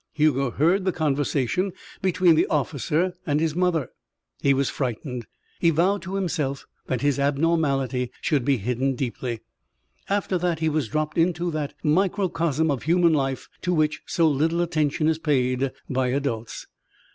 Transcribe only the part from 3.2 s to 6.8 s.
and his mother. He was frightened. He vowed to himself